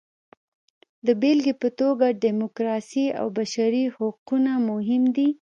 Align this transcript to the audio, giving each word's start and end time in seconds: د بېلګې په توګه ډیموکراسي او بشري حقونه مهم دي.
د 1.05 1.07
بېلګې 1.21 1.53
په 1.61 1.69
توګه 1.79 2.07
ډیموکراسي 2.23 3.05
او 3.19 3.25
بشري 3.37 3.85
حقونه 3.95 4.51
مهم 4.69 5.03
دي. 5.15 5.29